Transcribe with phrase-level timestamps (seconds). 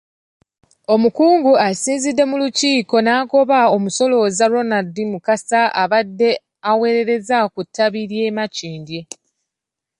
[0.93, 6.29] Omukungu asinzidde mu lukiiko n'agoba omusolooza Ronald Mukasa abadde
[6.69, 9.01] aweerereza ku ttabi ly’e Makindye.